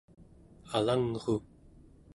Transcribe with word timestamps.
alangru 0.77 1.35